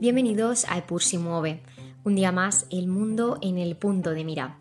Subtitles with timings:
[0.00, 1.62] Bienvenidos a Epur si mueve,
[2.04, 4.58] un día más el mundo en el punto de mira.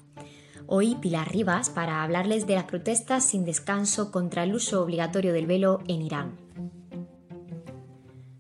[0.65, 5.45] Hoy Pilar Rivas para hablarles de las protestas sin descanso contra el uso obligatorio del
[5.45, 6.37] velo en Irán.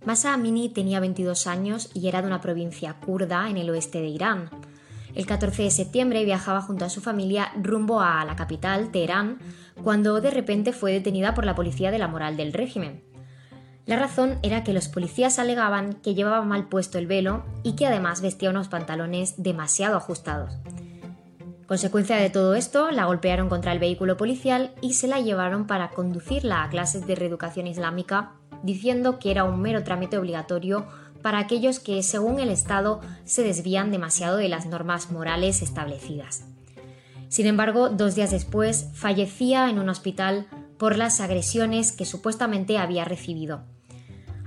[0.05, 4.07] Masa Amini tenía 22 años y era de una provincia kurda en el oeste de
[4.07, 4.49] Irán.
[5.13, 9.39] El 14 de septiembre viajaba junto a su familia rumbo a la capital, Teherán,
[9.83, 13.03] cuando de repente fue detenida por la policía de la moral del régimen.
[13.85, 17.87] La razón era que los policías alegaban que llevaba mal puesto el velo y que
[17.87, 20.57] además vestía unos pantalones demasiado ajustados.
[21.67, 25.89] Consecuencia de todo esto, la golpearon contra el vehículo policial y se la llevaron para
[25.91, 28.31] conducirla a clases de reeducación islámica,
[28.63, 30.85] diciendo que era un mero trámite obligatorio
[31.21, 36.45] para aquellos que, según el Estado, se desvían demasiado de las normas morales establecidas.
[37.29, 40.47] Sin embargo, dos días después, fallecía en un hospital
[40.77, 43.63] por las agresiones que supuestamente había recibido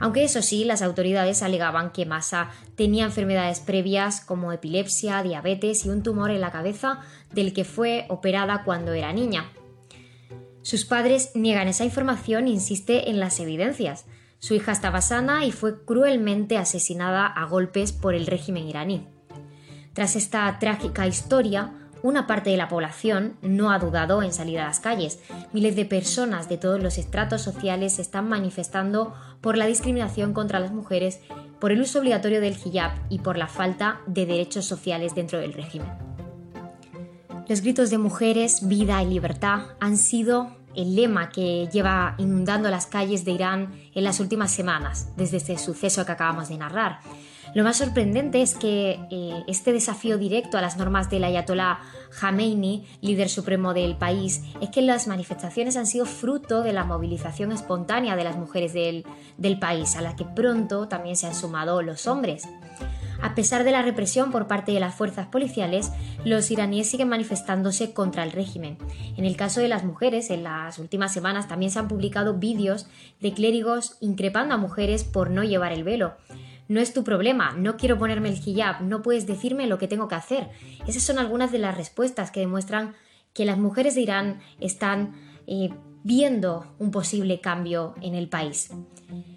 [0.00, 5.91] aunque eso sí, las autoridades alegaban que Massa tenía enfermedades previas como epilepsia, diabetes y
[5.91, 7.01] un tumor en la cabeza
[7.34, 9.53] del que fue operada cuando era niña.
[10.62, 14.06] Sus padres niegan esa información e insiste en las evidencias.
[14.39, 19.06] Su hija estaba sana y fue cruelmente asesinada a golpes por el régimen iraní.
[19.92, 24.67] Tras esta trágica historia, una parte de la población no ha dudado en salir a
[24.67, 25.20] las calles.
[25.53, 30.61] Miles de personas de todos los estratos sociales se están manifestando por la discriminación contra
[30.61, 31.20] las mujeres,
[31.59, 35.53] por el uso obligatorio del hijab y por la falta de derechos sociales dentro del
[35.53, 35.89] régimen.
[37.48, 42.87] Los gritos de mujeres, vida y libertad han sido el lema que lleva inundando las
[42.87, 47.01] calles de Irán en las últimas semanas, desde este suceso que acabamos de narrar.
[47.53, 51.81] Lo más sorprendente es que eh, este desafío directo a las normas del ayatolá
[52.20, 57.51] Khamenei, líder supremo del país, es que las manifestaciones han sido fruto de la movilización
[57.51, 59.05] espontánea de las mujeres del,
[59.36, 62.48] del país, a la que pronto también se han sumado los hombres.
[63.23, 65.91] A pesar de la represión por parte de las fuerzas policiales,
[66.24, 68.79] los iraníes siguen manifestándose contra el régimen.
[69.17, 72.86] En el caso de las mujeres, en las últimas semanas también se han publicado vídeos
[73.20, 76.14] de clérigos increpando a mujeres por no llevar el velo.
[76.70, 80.07] No es tu problema, no quiero ponerme el hijab, no puedes decirme lo que tengo
[80.07, 80.51] que hacer.
[80.86, 82.95] Esas son algunas de las respuestas que demuestran
[83.35, 85.17] que las mujeres de Irán están
[85.48, 85.70] eh,
[86.05, 88.70] viendo un posible cambio en el país.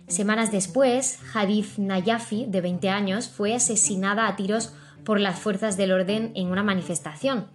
[0.07, 5.91] Semanas después, Hadith Nayafi, de 20 años, fue asesinada a tiros por las fuerzas del
[5.91, 7.47] orden en una manifestación.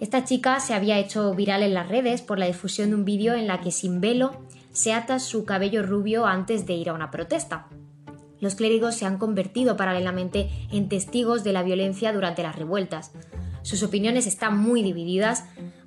[0.00, 3.34] Esta chica se había hecho viral en las redes por la difusión de un vídeo
[3.34, 4.42] en la que sin velo
[4.72, 7.68] se ata su cabello rubio antes de ir a una protesta
[8.42, 13.12] los clérigos se han convertido paralelamente en testigos de la violencia durante las revueltas.
[13.62, 15.44] Sus opiniones están muy divididas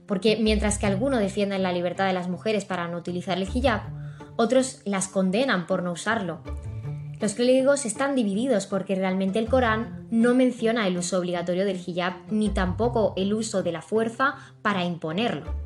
[0.08, 3.82] porque mientras que algunos defienden la libertad de las mujeres para no utilizar el hijab,
[4.38, 6.40] otros las condenan por no usarlo.
[7.20, 12.14] Los clérigos están divididos porque realmente el Corán no menciona el uso obligatorio del hijab
[12.32, 15.65] ni tampoco el uso de la fuerza para imponerlo.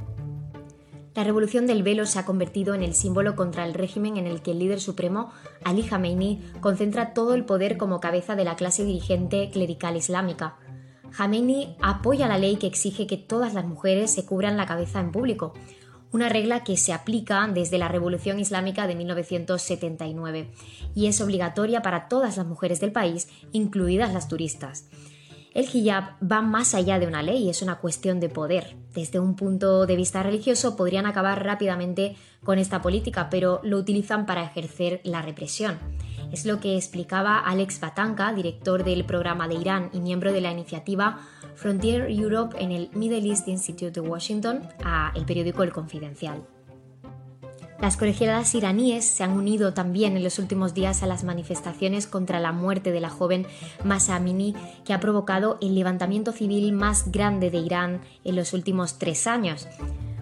[1.16, 4.42] La revolución del velo se ha convertido en el símbolo contra el régimen en el
[4.42, 5.32] que el líder supremo,
[5.64, 10.58] Ali Khamenei, concentra todo el poder como cabeza de la clase dirigente clerical islámica.
[11.12, 15.12] Khamenei apoya la ley que exige que todas las mujeres se cubran la cabeza en
[15.12, 15.54] público,
[16.12, 20.52] una regla que se aplica desde la Revolución Islámica de 1979
[20.96, 24.90] y es obligatoria para todas las mujeres del país, incluidas las turistas.
[25.54, 28.76] El hijab va más allá de una ley, es una cuestión de poder.
[28.94, 34.26] Desde un punto de vista religioso podrían acabar rápidamente con esta política, pero lo utilizan
[34.26, 35.80] para ejercer la represión.
[36.32, 40.52] Es lo que explicaba Alex Batanka, director del programa de Irán y miembro de la
[40.52, 41.20] iniciativa
[41.56, 46.46] Frontier Europe en el Middle East Institute de Washington, a el periódico El Confidencial.
[47.82, 52.42] Las colegialas iraníes se han unido también en los últimos días a las manifestaciones contra
[52.42, 53.48] la muerte de la joven
[53.86, 54.54] Masa Amini,
[54.84, 59.66] que ha provocado el levantamiento civil más grande de Irán en los últimos tres años.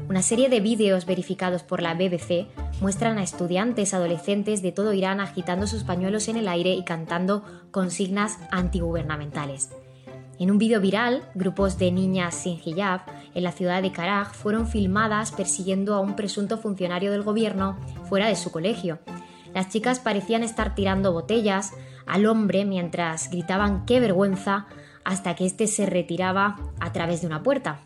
[0.07, 2.45] Una serie de vídeos verificados por la BBC
[2.79, 7.43] muestran a estudiantes adolescentes de todo Irán agitando sus pañuelos en el aire y cantando
[7.71, 9.69] consignas antigubernamentales.
[10.39, 13.01] En un vídeo viral, grupos de niñas sin hijab
[13.33, 18.27] en la ciudad de Karaj fueron filmadas persiguiendo a un presunto funcionario del gobierno fuera
[18.27, 18.99] de su colegio.
[19.55, 21.73] Las chicas parecían estar tirando botellas
[22.05, 24.67] al hombre mientras gritaban qué vergüenza
[25.03, 27.79] hasta que éste se retiraba a través de una puerta.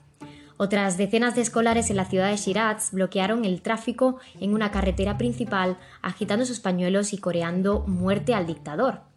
[0.58, 5.18] Otras decenas de escolares en la ciudad de Shiraz bloquearon el tráfico en una carretera
[5.18, 9.11] principal agitando sus pañuelos y coreando muerte al dictador.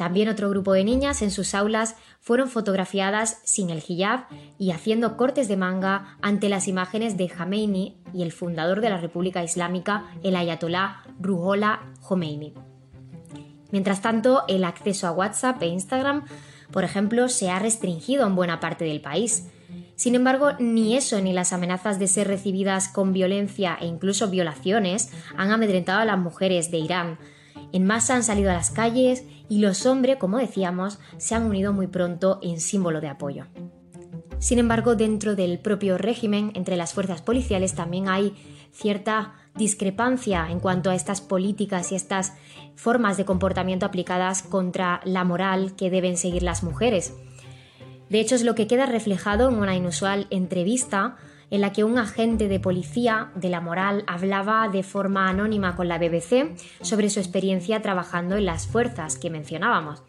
[0.00, 4.24] También otro grupo de niñas en sus aulas fueron fotografiadas sin el hijab
[4.58, 8.96] y haciendo cortes de manga ante las imágenes de Khomeini y el fundador de la
[8.96, 12.54] República Islámica, el ayatolá Ruhollah Khomeini.
[13.72, 16.24] Mientras tanto, el acceso a WhatsApp e Instagram,
[16.72, 19.48] por ejemplo, se ha restringido en buena parte del país.
[19.96, 25.10] Sin embargo, ni eso ni las amenazas de ser recibidas con violencia e incluso violaciones
[25.36, 27.18] han amedrentado a las mujeres de Irán.
[27.72, 31.72] En masa han salido a las calles y los hombres, como decíamos, se han unido
[31.72, 33.46] muy pronto en símbolo de apoyo.
[34.38, 38.34] Sin embargo, dentro del propio régimen, entre las fuerzas policiales, también hay
[38.72, 42.32] cierta discrepancia en cuanto a estas políticas y estas
[42.76, 47.12] formas de comportamiento aplicadas contra la moral que deben seguir las mujeres.
[48.08, 51.16] De hecho, es lo que queda reflejado en una inusual entrevista
[51.50, 55.88] en la que un agente de policía de la moral hablaba de forma anónima con
[55.88, 60.02] la BBC sobre su experiencia trabajando en las fuerzas que mencionábamos.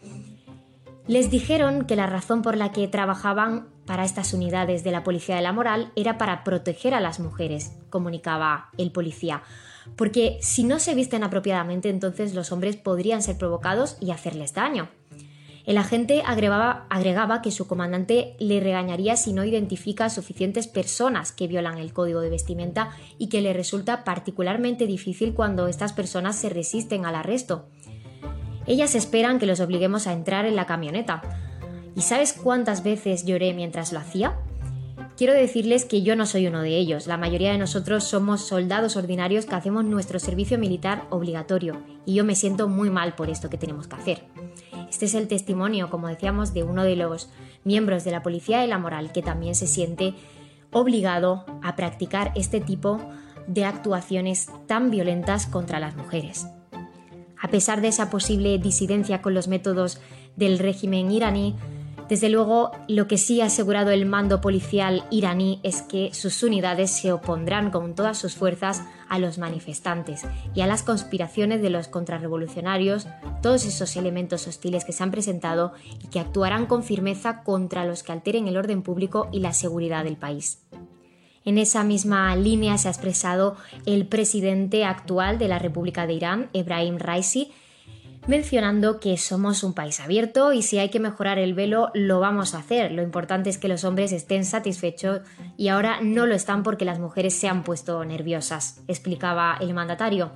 [1.08, 5.34] Les dijeron que la razón por la que trabajaban para estas unidades de la Policía
[5.34, 9.42] de la Moral era para proteger a las mujeres, comunicaba el policía,
[9.96, 14.88] porque si no se visten apropiadamente entonces los hombres podrían ser provocados y hacerles daño.
[15.64, 21.78] El agente agregaba, que su comandante le regañaría si no identifica suficientes personas que violan
[21.78, 27.06] el código de vestimenta y que le resulta particularmente difícil cuando estas personas se resisten
[27.06, 27.66] al arresto.
[28.66, 31.22] Ellas esperan que los obliguemos a entrar en la camioneta.
[31.94, 34.38] ¿Y sabes cuántas veces lloré mientras lo hacía?
[35.16, 37.06] Quiero decirles que yo no soy uno de ellos.
[37.06, 42.24] La mayoría de nosotros somos soldados ordinarios que hacemos nuestro servicio militar obligatorio y yo
[42.24, 44.24] me siento muy mal por esto que tenemos que hacer.
[44.92, 47.30] Este es el testimonio, como decíamos, de uno de los
[47.64, 50.12] miembros de la Policía de la Moral que también se siente
[50.70, 53.00] obligado a practicar este tipo
[53.46, 56.46] de actuaciones tan violentas contra las mujeres.
[57.40, 59.98] A pesar de esa posible disidencia con los métodos
[60.36, 61.56] del régimen iraní,
[62.12, 66.90] desde luego, lo que sí ha asegurado el mando policial iraní es que sus unidades
[66.90, 71.88] se opondrán con todas sus fuerzas a los manifestantes y a las conspiraciones de los
[71.88, 73.06] contrarrevolucionarios,
[73.40, 75.72] todos esos elementos hostiles que se han presentado
[76.04, 80.04] y que actuarán con firmeza contra los que alteren el orden público y la seguridad
[80.04, 80.58] del país.
[81.46, 83.56] En esa misma línea se ha expresado
[83.86, 87.52] el presidente actual de la República de Irán, Ebrahim Raisi,
[88.26, 92.54] mencionando que somos un país abierto y si hay que mejorar el velo lo vamos
[92.54, 92.92] a hacer.
[92.92, 95.22] Lo importante es que los hombres estén satisfechos
[95.56, 100.32] y ahora no lo están porque las mujeres se han puesto nerviosas, explicaba el mandatario.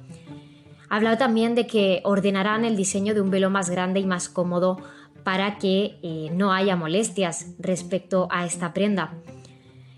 [0.89, 4.29] Ha hablado también de que ordenarán el diseño de un velo más grande y más
[4.29, 4.79] cómodo
[5.25, 9.15] para que eh, no haya molestias respecto a esta prenda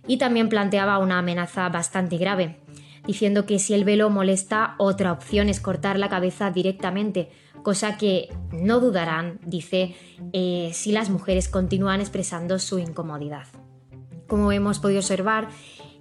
[0.07, 2.57] y también planteaba una amenaza bastante grave,
[3.07, 7.31] diciendo que si el velo molesta, otra opción es cortar la cabeza directamente,
[7.63, 9.95] cosa que no dudarán, dice,
[10.33, 13.47] eh, si las mujeres continúan expresando su incomodidad.
[14.27, 15.49] Como hemos podido observar,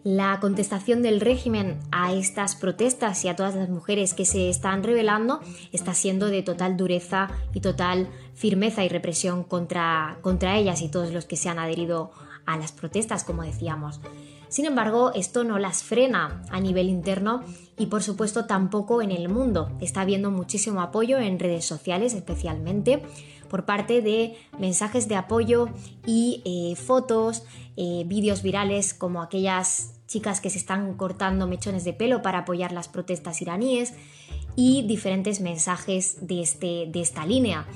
[0.04, 4.84] la contestación del régimen a estas protestas y a todas las mujeres que se están
[4.84, 5.42] rebelando
[5.74, 11.12] está siendo de total dureza y total firmeza y represión contra, contra ellas y todos
[11.12, 12.12] los que se han adherido
[12.46, 14.00] a las protestas, como decíamos.
[14.50, 17.44] Sin embargo, esto no las frena a nivel interno
[17.78, 19.72] y por supuesto tampoco en el mundo.
[19.82, 23.04] Está habiendo muchísimo apoyo en redes sociales especialmente
[23.50, 25.70] por parte de mensajes de apoyo
[26.06, 27.44] y eh, fotos,
[27.76, 32.72] eh, vídeos virales como aquellas chicas que se están cortando mechones de pelo para apoyar
[32.72, 33.94] las protestas iraníes
[34.56, 37.68] y diferentes mensajes de, este, de esta línea.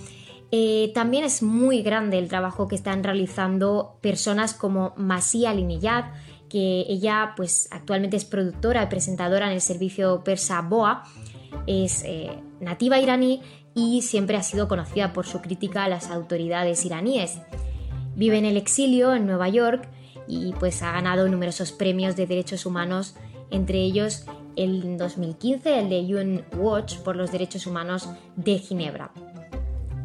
[0.53, 6.05] Eh, también es muy grande el trabajo que están realizando personas como Masia Liniyad,
[6.51, 11.03] que ella pues actualmente es productora y presentadora en el servicio persa BOA,
[11.65, 12.29] es eh,
[12.59, 13.41] nativa iraní
[13.73, 17.39] y siempre ha sido conocida por su crítica a las autoridades iraníes.
[18.15, 19.87] Vive en el exilio en Nueva York
[20.27, 23.15] y pues ha ganado numerosos premios de derechos humanos,
[23.49, 24.25] entre ellos
[24.57, 29.11] el 2015 el de UN Watch por los derechos humanos de Ginebra.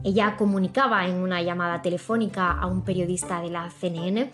[0.04, 4.30] Ella comunicaba en una llamada telefónica a un periodista de la CNN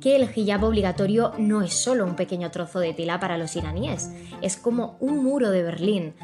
[0.00, 4.10] que el hijab obligatorio no es solo un pequeño trozo de tela para los iraníes,
[4.42, 6.14] es como un muro de Berlín.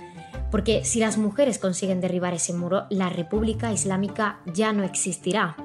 [0.50, 5.56] Porque si las mujeres consiguen derribar ese muro, la República Islámica ya no existirá.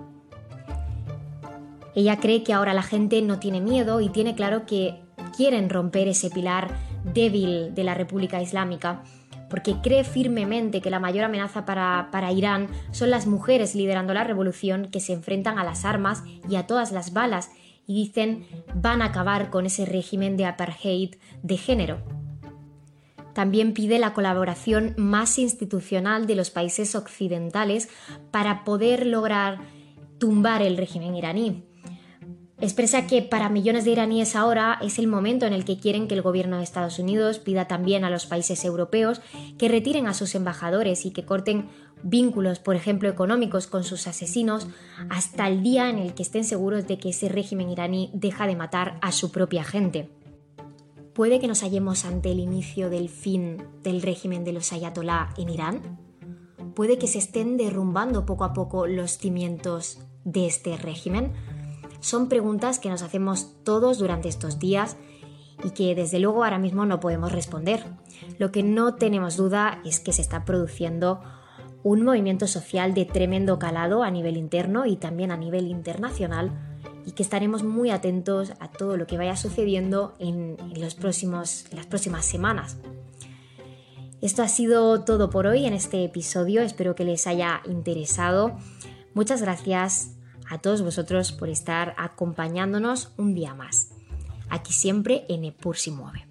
[1.94, 5.02] Ella cree que ahora la gente no tiene miedo y tiene claro que
[5.36, 6.70] quieren romper ese pilar
[7.04, 9.04] débil de la República Islámica
[9.50, 14.90] porque cree firmemente que la mayor amenaza para, Irán son las mujeres liderando la revolución
[14.92, 17.50] que se enfrentan a las armas y a todas las balas
[17.88, 22.04] y dicen van a acabar con ese régimen de apartheid de género.
[23.34, 27.88] también pide la colaboración más institucional de los países occidentales
[28.32, 29.60] para poder lograr
[30.18, 31.64] tumbar el régimen iraní.
[32.60, 36.16] Expresa que para millones de iraníes ahora es el momento en el que quieren que
[36.16, 39.22] el gobierno de Estados Unidos pida también a los países europeos
[39.60, 41.70] que retiren a sus embajadores y que corten
[42.04, 44.68] vínculos, por ejemplo, económicos con sus asesinos
[45.10, 48.56] hasta el día en el que estén seguros de que ese régimen iraní deja de
[48.56, 50.10] matar a su propia gente.
[51.14, 55.50] ¿Puede que nos hallemos ante el inicio del fin del régimen de los ayatolá en
[55.50, 56.00] Irán?
[56.76, 61.34] ¿Puede que se estén derrumbando poco a poco los cimientos de este régimen?
[62.02, 64.96] Son preguntas que nos hacemos todos durante estos días
[65.64, 67.84] y que desde luego ahora mismo no podemos responder.
[68.38, 71.22] Lo que no tenemos duda es que se está produciendo
[71.88, 76.52] un movimiento social de tremendo calado a nivel interno y también a nivel internacional
[77.06, 81.86] y que estaremos muy atentos a todo lo que vaya sucediendo en, los próximos, las
[81.86, 82.76] próximas semanas.
[84.22, 88.58] Esto ha sido todo por hoy en este episodio, espero que les haya interesado.
[89.14, 90.18] Muchas gracias
[90.50, 93.92] a todos vosotros por estar acompañándonos un día más.
[94.50, 96.27] Aquí siempre en Epur si mueve.